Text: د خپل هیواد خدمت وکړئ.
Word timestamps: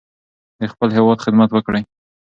د 0.59 0.61
خپل 0.73 0.89
هیواد 0.97 1.23
خدمت 1.25 1.49
وکړئ. 1.51 1.81